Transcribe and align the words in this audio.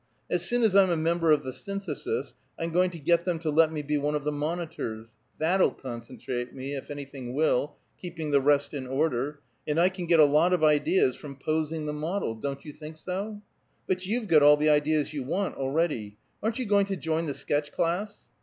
As 0.31 0.43
soon 0.43 0.63
as 0.63 0.75
I'm 0.75 0.89
a 0.89 0.97
member 0.97 1.29
of 1.31 1.43
the 1.43 1.53
Synthesis 1.53 2.33
I'm 2.57 2.71
going 2.73 2.89
to 2.89 2.97
get 2.97 3.23
them 3.23 3.37
to 3.37 3.51
let 3.51 3.71
me 3.71 3.83
be 3.83 3.99
one 3.99 4.15
of 4.15 4.23
the 4.23 4.31
monitors: 4.31 5.13
that'll 5.37 5.75
concentrate 5.75 6.55
me, 6.55 6.73
if 6.73 6.89
anything 6.89 7.35
will, 7.35 7.75
keeping 8.01 8.31
the 8.31 8.41
rest 8.41 8.73
in 8.73 8.87
order, 8.87 9.41
and 9.67 9.79
I 9.79 9.89
can 9.89 10.07
get 10.07 10.19
a 10.19 10.25
lot 10.25 10.53
of 10.53 10.63
ideas 10.63 11.15
from 11.15 11.35
posing 11.35 11.85
the 11.85 11.93
model; 11.93 12.33
don't 12.33 12.65
you 12.65 12.73
think 12.73 12.97
so? 12.97 13.43
But 13.85 14.07
you've 14.07 14.27
got 14.27 14.41
all 14.41 14.57
the 14.57 14.71
ideas 14.71 15.13
you 15.13 15.21
want, 15.21 15.55
already. 15.57 16.17
Aren't 16.41 16.57
you 16.57 16.65
going 16.65 16.87
to 16.87 16.95
join 16.95 17.27
the 17.27 17.35
sketch 17.35 17.71
class?" 17.71 18.27